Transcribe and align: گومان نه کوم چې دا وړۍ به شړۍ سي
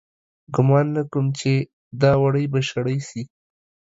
گومان 0.55 0.85
نه 0.95 1.01
کوم 1.11 1.27
چې 1.39 1.53
دا 2.01 2.11
وړۍ 2.21 2.45
به 2.51 2.59
شړۍ 2.69 2.99
سي 3.09 3.23